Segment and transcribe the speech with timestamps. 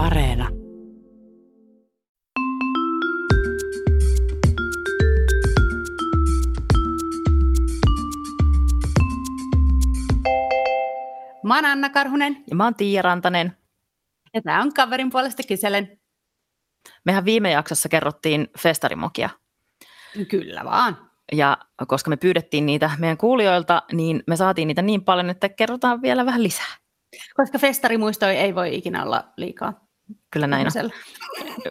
[0.00, 0.48] Areena.
[11.44, 13.56] Mä oon Anna Karhunen Ja mä oon Tiia Rantanen.
[14.34, 15.98] ja tää on kaverin puolesta kyselen.
[17.04, 19.30] Mehän viime jaksossa kerrottiin festarimokia.
[20.28, 21.10] Kyllä vaan.
[21.32, 21.58] Ja
[21.88, 26.26] koska me pyydettiin niitä meidän kuulijoilta, niin me saatiin niitä niin paljon, että kerrotaan vielä
[26.26, 26.76] vähän lisää.
[27.36, 29.89] Koska festarimuistoja ei voi ikinä olla liikaa.
[30.30, 30.90] Kyllä näin on.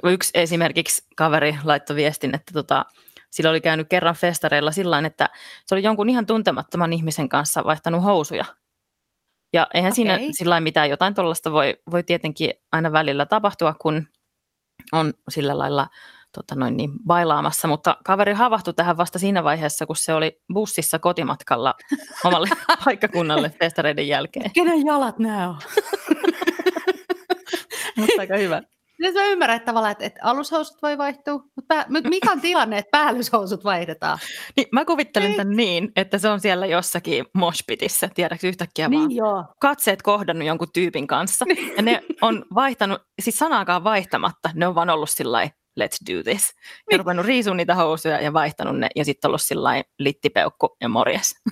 [0.14, 2.86] Yksi esimerkiksi kaveri laittoi viestin, että tota,
[3.32, 5.30] sillä oli käynyt kerran festareilla sillä että
[5.66, 8.46] se oli jonkun ihan tuntemattoman ihmisen kanssa vaihtanut housuja.
[9.54, 10.34] Ja eihän siinä Okei.
[10.34, 14.08] sillä mitään jotain tuollaista voi, voi tietenkin aina välillä tapahtua, kun
[14.92, 15.88] on sillä lailla
[16.32, 21.00] tota noin niin, bailaamassa, mutta kaveri havahtui tähän vasta siinä vaiheessa, kun se oli bussissa
[21.00, 21.76] kotimatkalla
[22.26, 22.48] omalle
[22.86, 24.52] paikkakunnalle festareiden jälkeen.
[24.52, 25.58] Kenen jalat nämä on?
[28.00, 28.62] Mutta aika hyvä.
[29.00, 32.90] Nyt mä ymmärrän että tavallaan, että, että alushousut voi vaihtua, mutta mikä on tilanne, että
[32.92, 34.20] päällyshousut vaihdetaan?
[34.58, 35.38] Niin, mä kuvittelen Ei.
[35.38, 39.46] tämän niin, että se on siellä jossakin moshpitissä, tiedätkö yhtäkkiä vaan Niin joo.
[39.62, 41.46] katseet kohdannut jonkun tyypin kanssa.
[41.78, 45.44] Ja ne on vaihtanut, siis sanaakaan vaihtamatta, ne on vaan ollut sillä
[45.80, 46.48] let's do this.
[46.48, 47.00] Ja Niin.
[47.00, 51.36] ruvennut riisuun niitä housuja ja vaihtanut ne ja sitten ollut sillä littipeukku ja morjes.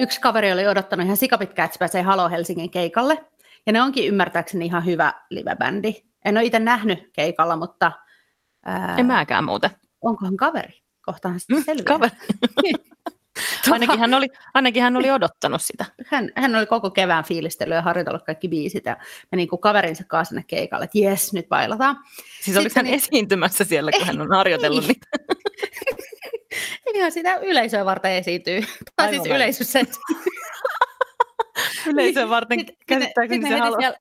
[0.00, 3.24] Yksi kaveri oli odottanut ihan sikapitkään, että se pääsee Halo Helsingin keikalle.
[3.68, 5.94] Ja ne onkin ymmärtääkseni ihan hyvä livebändi.
[6.24, 7.92] En ole itse nähnyt keikalla, mutta
[8.66, 9.70] ää, En mäkään muuten.
[10.00, 10.82] onkohan kaveri?
[11.06, 11.84] Kohtahan sitten Mm, selviää.
[11.84, 12.12] kaveri.
[13.64, 15.84] Tota, Ainakin hän, oli, ainakin hän oli odottanut sitä.
[16.06, 18.96] hän, hän oli koko kevään fiilistellyt ja harjoitellut kaikki biisit ja
[19.32, 21.96] meni kuin kaverinsa kanssa sinne keikalle, että jes, nyt bailataan.
[22.42, 24.88] Siis oliko Sitten hän niin- esiintymässä siellä, kun hän on harjoitellut Ei.
[24.88, 25.06] niitä?
[26.94, 28.60] Ihan sitä yleisöä varten esiintyy.
[28.96, 29.78] Tai Aivan siis yleisössä.
[31.88, 33.80] Yleisöä varten käsittääkseni se haluaa.
[33.80, 33.98] Siellä,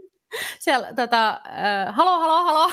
[0.58, 2.72] siellä tota, äh, halo, halo, halo.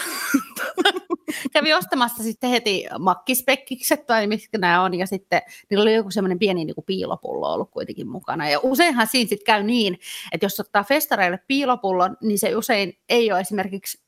[1.53, 4.93] Kävi ostamassa sitten heti makkispekkikset tai mitkä nämä on.
[4.93, 8.49] Ja sitten niillä oli joku semmoinen pieni niin kuin piilopullo ollut kuitenkin mukana.
[8.49, 9.99] Ja useinhan siinä sitten käy niin,
[10.31, 14.07] että jos ottaa festareille piilopullon, niin se usein ei ole esimerkiksi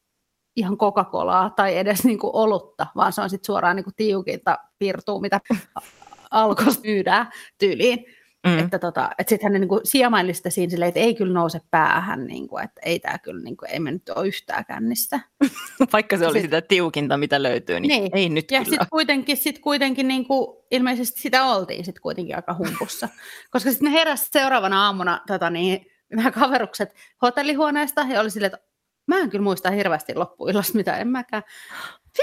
[0.56, 4.58] ihan Coca-Colaa tai edes niin kuin olutta, vaan se on sitten suoraan niin kuin tiukinta
[4.80, 5.40] pirtuu, mitä
[6.31, 8.06] alkos myydään tyyliin.
[8.48, 8.60] Mm.
[8.60, 12.28] Että, tota, että sitten hän niin siemaili sitä siinä silleen, että ei kyllä nouse päähän,
[12.28, 15.20] niin kuin, että ei tämä kyllä, niin kuin, ei me nyt ole yhtään kännistä.
[15.94, 18.18] Vaikka se oli Sit- sitä tiukinta, mitä löytyy, niin, Niin.
[18.18, 18.70] ei nyt Ja kyllä.
[18.70, 23.10] sitten kuitenkin, sit kuitenkin niin kuin, ilmeisesti sitä oltiin sit kuitenkin aika humpussa.
[23.52, 28.68] Koska sitten ne heräsi seuraavana aamuna tota, niin, nämä kaverukset hotellihuoneesta ja oli silleen, että
[29.08, 31.44] mä en kyllä muista hirveästi loppuillasta, mitä en mäkään.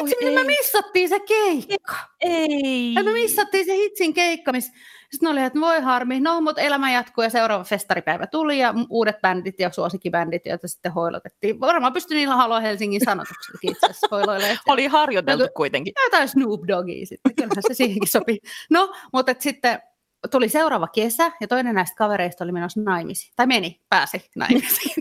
[0.00, 0.47] Oi Vitsi, miten me ei.
[0.47, 1.94] missattiin se keikka.
[2.20, 2.94] Ei.
[2.94, 4.72] Ja me missattiin se hitsin keikka, missä
[5.12, 9.16] sitten oli, että voi harmi, no mutta elämä jatkuu ja seuraava festaripäivä tuli ja uudet
[9.22, 11.60] bändit ja suosikkibändit, joita sitten hoilotettiin.
[11.60, 14.08] Varmaan pystyi niillä Halo Helsingin sanotuksellakin itse asiassa.
[14.72, 15.92] Oli harjoiteltu Joku- kuitenkin.
[16.04, 18.38] Jotain Snoop Doggia sitten, kyllähän se siihenkin sopii.
[18.70, 19.78] No, mutta et sitten
[20.30, 23.32] tuli seuraava kesä ja toinen näistä kavereista oli menossa naimisiin.
[23.36, 24.94] Tai meni, pääsi naimisiin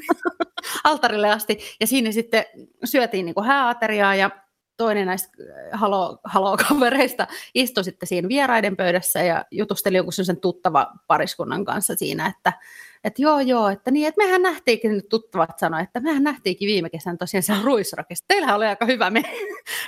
[0.84, 1.60] altarille asti.
[1.80, 2.46] Ja siinä sitten
[2.84, 4.30] syötiin niin kuin hääateriaa ja
[4.78, 5.30] toinen näistä
[5.74, 11.96] äh, halo, halo-kavereista istui sitten siinä vieraiden pöydässä ja jutusteli joku sen tuttava pariskunnan kanssa
[11.96, 12.54] siinä, että,
[13.04, 16.90] että joo joo, että niin, että mehän nähtiinkin, nyt tuttavat sanoi, että mehän nähtiinkin viime
[16.90, 18.26] kesän tosiaan siellä Ruisrakessa.
[18.28, 19.24] Teillähän oli aika hyvä me,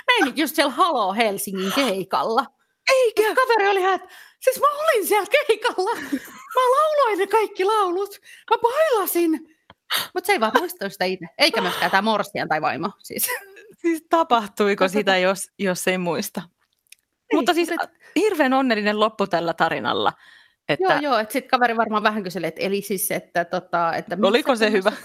[0.06, 2.46] meininki just siellä Halo Helsingin keikalla.
[2.92, 3.22] Eikö?
[3.34, 4.08] Kaveri oli ihan, että
[4.40, 5.94] siis mä olin siellä keikalla.
[6.54, 8.20] Mä lauloin ne kaikki laulut.
[8.50, 9.58] Mä bailasin.
[10.14, 11.26] Mutta se ei vaan muistanut sitä itse.
[11.38, 12.90] Eikä myöskään tämä morsian tai vaimo.
[12.98, 13.28] Siis.
[13.78, 16.42] Siis tapahtuiko sitä, jos, jos ei muista?
[17.32, 20.12] Mutta siis mut hirveän onnellinen loppu tällä tarinalla.
[20.68, 24.18] Että Joo, joo, että sitten kaveri varmaan vähän kyseli, että eli siis, että, tota, että
[24.22, 24.92] oliko se hyvä?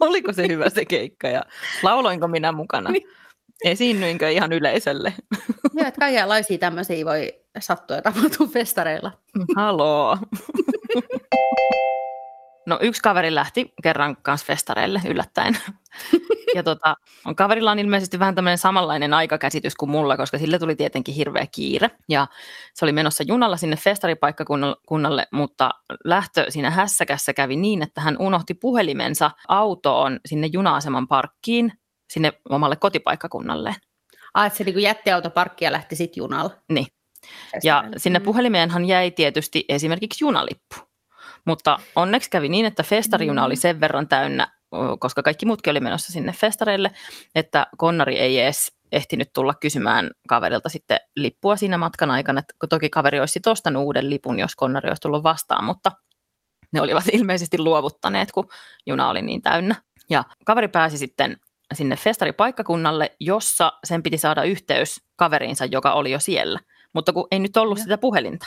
[0.00, 1.42] Oliko se hyvä se keikka ja
[1.82, 2.90] lauloinko minä mukana?
[2.90, 3.08] Niin.
[3.64, 5.14] Esiinnyinkö ihan yleisölle?
[5.74, 9.12] Joo, että kaikenlaisia tämmöisiä voi sattua ja tapahtua festareilla.
[9.56, 10.18] Haloo.
[12.66, 15.56] No yksi kaveri lähti kerran kanssa festareille yllättäen.
[16.54, 20.76] Ja tota, on kaverilla on ilmeisesti vähän tämmöinen samanlainen aikakäsitys kuin mulla, koska sille tuli
[20.76, 21.90] tietenkin hirveä kiire.
[22.08, 22.26] Ja
[22.74, 25.70] se oli menossa junalla sinne festaripaikkakunnalle, mutta
[26.04, 31.72] lähtö siinä hässäkässä kävi niin, että hän unohti puhelimensa autoon sinne juna-aseman parkkiin,
[32.12, 33.76] sinne omalle kotipaikkakunnalleen.
[34.34, 36.50] Ah, että se niin jätti autoparkki ja lähti sitten junalla.
[36.68, 36.86] Niin.
[37.62, 38.24] Ja sinne Mm.
[38.24, 40.76] puhelimeenhan jäi tietysti esimerkiksi junalippu.
[41.44, 43.46] Mutta onneksi kävi niin, että festarijuna Mm.
[43.46, 44.48] oli sen verran täynnä,
[44.98, 46.90] koska kaikki muutkin oli menossa sinne festareille,
[47.34, 52.40] että konnari ei edes ehtinyt tulla kysymään kaverilta sitten lippua siinä matkan aikana.
[52.40, 55.92] Että toki kaveri olisi ostanut uuden lipun, jos konnari olisi tullut vastaan, mutta
[56.72, 58.48] ne olivat ilmeisesti luovuttaneet, kun
[58.86, 59.74] juna oli niin täynnä.
[60.10, 61.36] Ja kaveri pääsi sitten
[61.74, 66.60] sinne festaripaikkakunnalle, jossa sen piti saada yhteys kaveriinsa, joka oli jo siellä.
[66.92, 68.46] Mutta kun ei nyt ollut sitä puhelinta,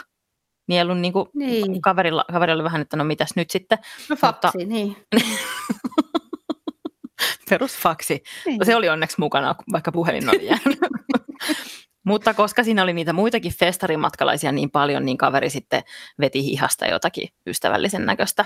[0.68, 1.82] niin ei ollut niin kuin niin.
[1.82, 3.78] Kaverilla, kaverilla vähän, että no mitäs nyt sitten.
[4.10, 4.98] No faksi, Mutta, niin.
[7.50, 8.24] Perusfaksi.
[8.46, 8.66] Niin.
[8.66, 10.80] Se oli onneksi mukana, vaikka puhelin oli jäänyt.
[12.06, 15.84] Mutta koska siinä oli niitä muitakin festarimatkalaisia niin paljon, niin kaveri sitten
[16.20, 18.46] veti hihasta jotakin ystävällisen näköistä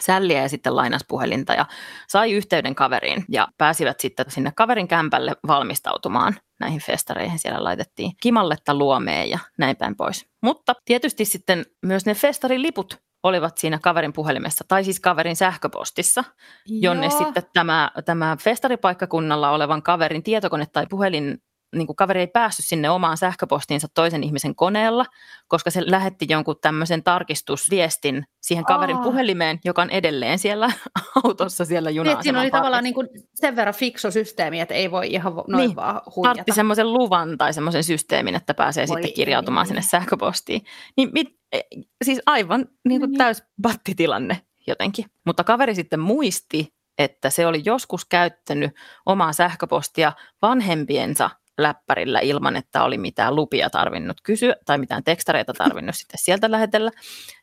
[0.00, 1.66] sälliä ja sitten lainas puhelinta ja
[2.08, 7.38] sai yhteyden kaveriin ja pääsivät sitten sinne kaverin kämpälle valmistautumaan näihin festareihin.
[7.38, 10.26] Siellä laitettiin kimalletta luomeen ja näin päin pois.
[10.42, 16.24] Mutta tietysti sitten myös ne festariliput olivat siinä kaverin puhelimessa, tai siis kaverin sähköpostissa,
[16.66, 17.18] jonne Joo.
[17.18, 21.38] sitten tämä, tämä festaripaikkakunnalla olevan kaverin tietokone tai puhelin
[21.74, 25.06] niin kuin kaveri ei päässyt sinne omaan sähköpostiinsa toisen ihmisen koneella,
[25.48, 29.02] koska se lähetti jonkun tämmöisen tarkistusviestin siihen kaverin oh.
[29.02, 30.72] puhelimeen, joka on edelleen siellä
[31.24, 32.18] autossa siellä junassa.
[32.18, 35.66] Niin, siinä oli tavallaan niin kuin sen verran fiksu systeemi, että ei voi ihan noin
[35.66, 36.34] niin, vaan huijata.
[36.34, 39.68] Tartti semmoisen luvan tai semmoisen systeemin, että pääsee voi sitten kirjautumaan ei.
[39.68, 40.64] sinne sähköpostiin.
[40.96, 41.60] Niin, mit, e,
[42.04, 43.18] siis aivan niin kuin niin.
[43.18, 45.04] täys battitilanne jotenkin.
[45.26, 48.72] Mutta kaveri sitten muisti, että se oli joskus käyttänyt
[49.06, 50.12] omaa sähköpostia
[50.42, 56.50] vanhempiensa läppärillä ilman, että oli mitään lupia tarvinnut kysyä tai mitään tekstareita tarvinnut sitten sieltä
[56.50, 56.90] lähetellä,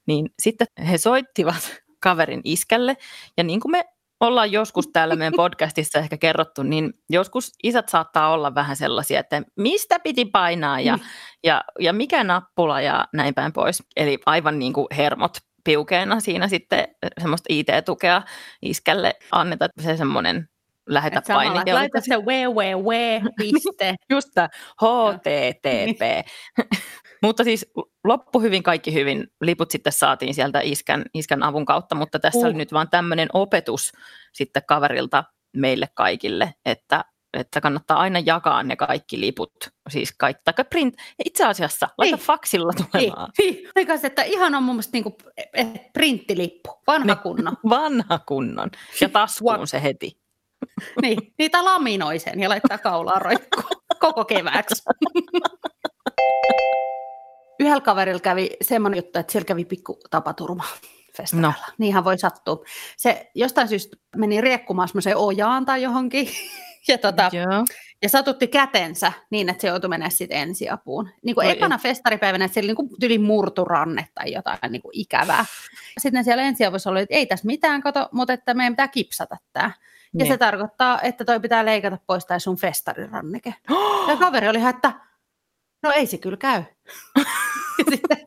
[0.07, 2.97] niin sitten he soittivat kaverin iskälle
[3.37, 3.85] ja niin kuin me
[4.19, 9.41] ollaan joskus täällä meidän podcastissa ehkä kerrottu, niin joskus isät saattaa olla vähän sellaisia, että
[9.57, 11.03] mistä piti painaa ja, mm.
[11.43, 13.83] ja, ja mikä nappula ja näin päin pois.
[13.95, 16.87] Eli aivan niin kuin hermot piukeena siinä sitten
[17.19, 18.21] semmoista IT-tukea
[18.61, 20.49] iskälle annetaan se semmoinen
[20.89, 21.73] lähetä painike.
[21.73, 22.91] Laita se www,
[23.37, 23.95] piste.
[24.09, 24.49] Just tämä
[24.81, 26.27] HTTP.
[27.23, 27.71] mutta siis
[28.03, 29.27] loppu hyvin, kaikki hyvin.
[29.41, 32.45] Liput sitten saatiin sieltä iskän, iskän avun kautta, mutta tässä uh.
[32.45, 33.91] oli nyt vaan tämmöinen opetus
[34.33, 35.23] sitten kaverilta
[35.53, 39.53] meille kaikille, että että kannattaa aina jakaa ne kaikki liput,
[39.89, 40.95] siis kaikki, tai print,
[41.25, 42.25] itse asiassa, laita niin.
[42.25, 43.29] faksilla tulemaan.
[43.39, 43.87] Niin, niin.
[44.03, 45.15] että ihan on mun mielestä niin kuin
[45.93, 47.57] printtilippu, vanha niin, kunnon.
[47.69, 48.69] Vanha kunnon,
[49.01, 50.20] ja taskuun se heti.
[51.01, 54.83] niin, niitä laminoi sen ja laittaa kaulaa roikkuun koko kevääksi.
[57.59, 60.63] Yhdellä kaverilla kävi semmoinen juttu, että siellä kävi pikku tapaturma
[61.17, 61.47] festareilla.
[61.47, 61.73] No.
[61.77, 62.63] Niinhän voi sattua.
[62.97, 66.27] Se jostain syystä meni riekkumaan semmoiseen ojaan tai johonkin.
[66.87, 67.65] ja, tota, Joo.
[68.01, 71.09] ja satutti kätensä niin, että se joutui mennä sitten ensiapuun.
[71.23, 75.45] Niin kuin ekana festaripäivänä, että siellä niin tyli murturanne tai jotain niin kuin ikävää.
[75.99, 79.71] Sitten siellä ensiavussa oli, että ei tässä mitään, kato, mutta että meidän pitää kipsata tämä.
[80.13, 80.33] Ja niin.
[80.33, 83.53] se tarkoittaa, että toi pitää leikata pois tai sun festariranneke.
[84.07, 84.93] Ja kaveri oli että
[85.83, 86.63] no ei se kyllä käy.
[87.91, 88.17] sitten,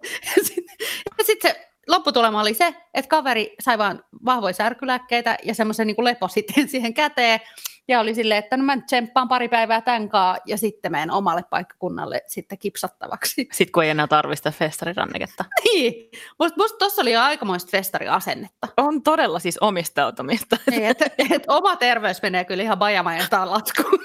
[1.89, 6.95] lopputulema oli se, että kaveri sai vaan vahvoja särkylääkkeitä ja semmoisen niin lepo sitten siihen
[6.95, 7.41] käteen.
[7.89, 11.43] Ja oli silleen, että no mä tsemppaan pari päivää tämän kaa ja sitten menen omalle
[11.51, 13.49] paikkakunnalle sitten kipsattavaksi.
[13.53, 15.45] Sitten kun ei enää tarvista festariranneketta.
[15.65, 16.11] niin.
[16.39, 18.69] Musta, musta tuossa oli jo aikamoista festariasennetta.
[18.77, 20.57] On todella siis omistautumista.
[20.71, 24.01] niin, että et oma terveys menee kyllä ihan bajamajantaan latkuun,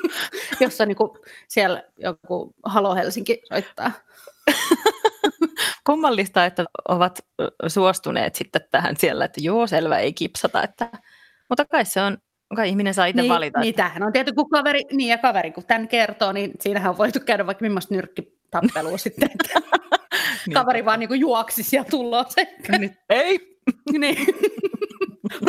[0.59, 1.17] jossa niinku
[1.47, 3.91] siellä joku Halo Helsinki soittaa.
[5.89, 7.19] Kummallista, että ovat
[7.67, 10.63] suostuneet sitten tähän siellä, että joo, selvä, ei kipsata.
[10.63, 10.89] Että...
[11.49, 12.17] Mutta kai se on
[12.55, 13.59] kai ihminen saa itse niin, valita.
[13.59, 16.97] Niin, tämähän on tietysti, kun kaveri, niin ja kaveri, kun tämän kertoo, niin siinähän on
[16.97, 19.61] voitu käydä vaikka millaista nyrkkitappelua sitten, että
[20.47, 20.53] niin.
[20.53, 22.55] kaveri vaan niin juoksisi ja tullaan se.
[23.09, 23.59] Ei!
[23.91, 24.27] niin.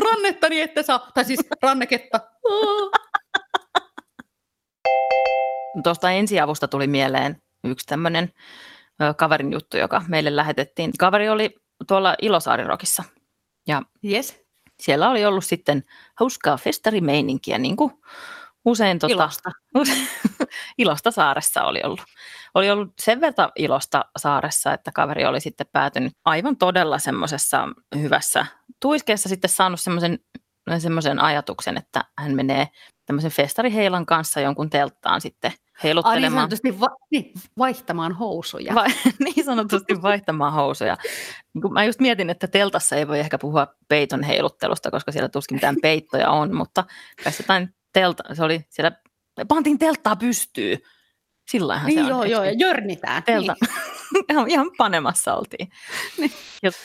[0.04, 2.20] Rannetta niin, että saa, tai siis ranneketta.
[5.84, 8.32] Tuosta ensiavusta tuli mieleen yksi tämmöinen
[9.16, 10.90] kaverin juttu, joka meille lähetettiin.
[10.98, 11.54] Kaveri oli
[11.88, 13.04] tuolla Ilosaarirokissa.
[13.66, 14.40] Ja yes
[14.80, 15.84] siellä oli ollut sitten
[16.20, 17.92] hauskaa festarimeininkiä, niin kuin
[18.64, 19.50] usein tota, ilosta.
[20.78, 22.00] Ilosta saaressa oli ollut.
[22.54, 28.46] Oli ollut sen verran ilosta saaressa, että kaveri oli sitten päätynyt aivan todella semmoisessa hyvässä
[28.80, 30.18] tuiskeessa sitten saanut semmoisen
[30.78, 32.68] semmoisen ajatuksen, että hän menee
[33.06, 35.52] tämmöisen festariheilan kanssa jonkun telttaan sitten
[35.82, 36.24] heiluttelemaan.
[36.24, 38.74] Ai niin sanotusti va- niin, vaihtamaan housuja.
[38.74, 38.84] Va-
[39.24, 40.96] niin sanotusti vaihtamaan housuja.
[41.54, 45.56] Niin mä just mietin, että teltassa ei voi ehkä puhua peiton heiluttelusta, koska siellä tuskin
[45.56, 46.84] mitään peittoja on, mutta
[47.24, 48.92] kai jotain telta, se oli siellä,
[49.48, 50.76] pantiin telttaa pystyy.
[51.50, 52.30] Sillähän niin se joo, on.
[52.30, 53.22] joo, ja jörnitään.
[53.22, 53.54] Telta.
[53.60, 54.24] Niin.
[54.30, 55.68] ihan, ihan panemassa oltiin.
[56.18, 56.32] niin.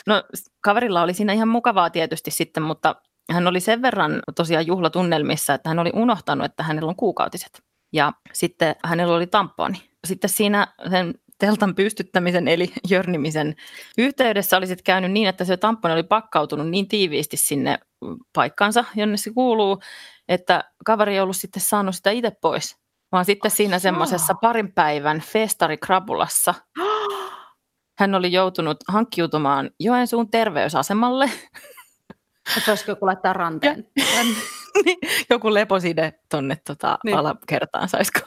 [0.06, 0.22] no,
[0.60, 2.94] kaverilla oli siinä ihan mukavaa tietysti sitten, mutta
[3.32, 7.65] hän oli sen verran tosiaan juhlatunnelmissa, että hän oli unohtanut, että hänellä on kuukautiset.
[7.92, 9.82] Ja sitten hänellä oli tamponi.
[10.06, 13.56] Sitten siinä sen teltan pystyttämisen eli jörnimisen
[13.98, 17.78] yhteydessä olisit käynyt niin, että se tamponi oli pakkautunut niin tiiviisti sinne
[18.32, 19.80] paikkansa, jonne se kuuluu,
[20.28, 22.76] että kaveri ei ollut sitten saanut sitä itse pois,
[23.12, 26.54] vaan sitten siinä semmoisessa parin päivän festarikrapulassa
[27.98, 31.30] hän oli joutunut hankkiutumaan Joensuun terveysasemalle.
[32.56, 33.86] Että olisiko joku laittaa ranteen?
[34.84, 34.98] Niin,
[35.30, 37.16] joku leposide tonne tota niin.
[37.16, 38.20] alakertaan, saisiko?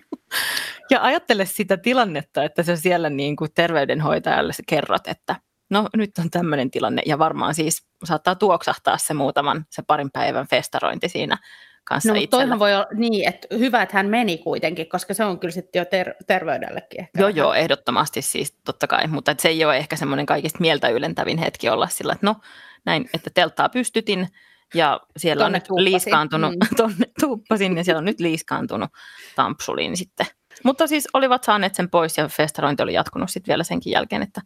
[0.90, 5.36] ja ajattele sitä tilannetta, että sä siellä niin kuin terveydenhoitajalle kerrot, että
[5.70, 10.46] no nyt on tämmöinen tilanne ja varmaan siis saattaa tuoksahtaa se muutaman, se parin päivän
[10.46, 11.38] festarointi siinä
[11.84, 15.38] kanssa no, toihan voi olla niin, että hyvä, että hän meni kuitenkin, koska se on
[15.38, 17.20] kyllä sitten jo ter- terveydellekin ehkä.
[17.20, 21.38] Joo, joo, ehdottomasti siis totta kai, mutta se ei ole ehkä semmoinen kaikista mieltä ylentävin
[21.38, 22.36] hetki olla sillä, että no
[22.84, 24.28] näin, että telttaa pystytin
[24.74, 25.92] ja siellä tonne on nyt tuuppasin.
[25.92, 26.58] liiskaantunut, mm.
[26.76, 28.90] tonne tuuppasin ja siellä on nyt liiskaantunut
[29.36, 30.26] tampsuliin sitten.
[30.64, 34.40] Mutta siis olivat saaneet sen pois ja festarointi oli jatkunut sitten vielä senkin jälkeen, että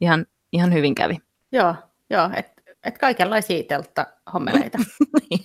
[0.00, 1.16] ihan, ihan hyvin kävi.
[1.52, 1.74] Joo,
[2.10, 4.78] joo että et kaikenlaisia teltta-hommeleita.
[5.30, 5.44] niin.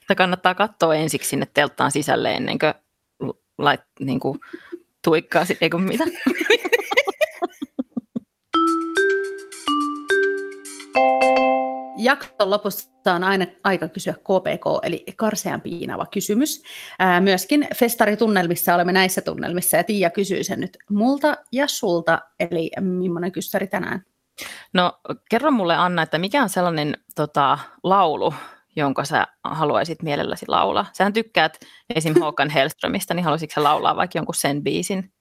[0.00, 2.74] että kannattaa katsoa ensiksi sinne telttaan sisälle ennen kuin,
[3.58, 4.38] lait, niin kuin
[5.04, 6.04] tuikkaa, eikö mitä?
[12.04, 16.62] Jakson lopussa on aina aika kysyä KPK, eli karsean piinava kysymys.
[16.98, 22.70] Ää, myöskin festaritunnelmissa olemme näissä tunnelmissa, ja Tiia kysyy sen nyt multa ja sulta, eli
[22.80, 24.04] millainen kyssäri tänään?
[24.72, 28.34] No kerro mulle Anna, että mikä on sellainen tota, laulu,
[28.76, 30.86] jonka sä haluaisit mielelläsi laulaa?
[30.92, 31.58] Sähän tykkäät
[31.94, 32.14] esim.
[32.20, 35.12] Håkan Hellströmistä, niin haluaisitko sä laulaa vaikka jonkun sen biisin?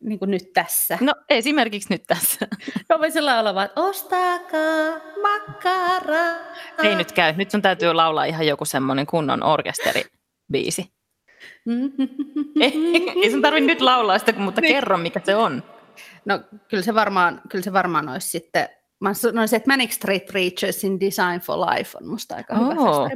[0.00, 0.98] Niin kuin nyt tässä.
[1.00, 2.46] No esimerkiksi nyt tässä.
[2.88, 6.36] Mä voisin laulaa että ostakaa makkara.
[6.82, 7.32] Ei nyt käy.
[7.36, 10.92] Nyt sun täytyy laulaa ihan joku semmoinen kunnon orkesteribiisi.
[12.60, 12.72] ei,
[13.22, 14.74] ei sun tarvitse nyt laulaa sitä, mutta niin.
[14.74, 15.62] kerro mikä se on.
[16.24, 18.68] No kyllä se varmaan, kyllä se varmaan olisi sitten
[19.00, 23.08] Mä sanoisin, että Manic Street Preachers Design for Life on musta aika hyvä oh.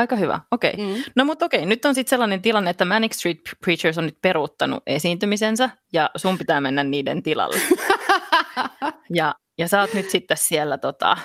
[0.00, 0.72] Aika hyvä, okei.
[0.74, 0.86] Okay.
[0.86, 1.02] Mm.
[1.16, 1.68] No mutta okei, okay.
[1.68, 6.38] nyt on sitten sellainen tilanne, että Manic Street Preachers on nyt peruuttanut esiintymisensä ja sun
[6.38, 7.56] pitää mennä niiden tilalle.
[9.18, 11.16] ja, ja sä oot nyt sitten siellä tota,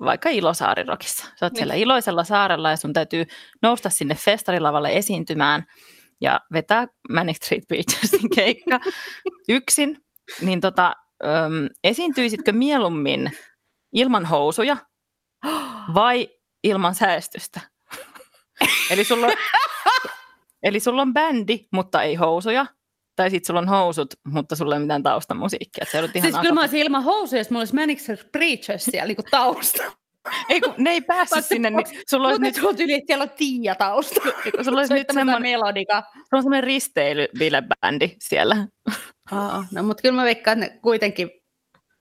[0.00, 1.24] vaikka Ilosaarirokissa.
[1.36, 1.58] Sä oot niin.
[1.58, 3.24] siellä iloisella saarella ja sun täytyy
[3.62, 5.64] nousta sinne festarilavalle esiintymään
[6.20, 8.80] ja vetää Manic Street Preachersin keikka
[9.48, 9.98] yksin.
[10.40, 13.32] Niin tota, öm, esiintyisitkö mieluummin
[13.92, 14.76] ilman housuja
[15.94, 16.28] vai
[16.64, 17.77] ilman säästystä?
[18.90, 19.32] Eli, sulla on,
[20.62, 22.66] eli sulla on bändi, mutta ei housuja.
[23.16, 25.84] Tai sitten sulla on housut, mutta sulla ei ole mitään taustamusiikkia.
[25.84, 29.16] Se ihan siis kyllä mä olisin ilman housuja, jos mulla olisi Manic Preachers siellä niin
[29.30, 29.82] tausta.
[30.48, 32.54] Ei kun ne ei päässyt sinne, niin sulla olisi nyt...
[32.54, 34.20] Sulla on että siellä on Tiia tausta.
[34.64, 36.02] Sulla olisi nyt semmoinen melodika.
[36.12, 38.66] Sulla on semmoinen risteilybilebändi siellä.
[39.30, 41.30] Aa, no mutta kyllä mä veikkaan, että ne kuitenkin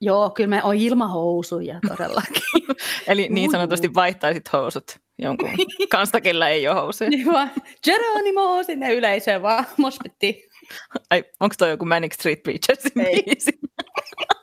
[0.01, 2.41] Joo, kyllä me on ilmahousuja todellakin.
[3.07, 5.49] Eli niin sanotusti vaihtaisit housut jonkun
[5.91, 7.09] kanssa, kellä ei ole housuja.
[7.09, 7.51] Niin vaan,
[7.83, 10.35] Geronimo sinne yleisöön vaan mospettiin.
[11.09, 13.51] Ai, onko toi joku Manic Street Preachersin biisi?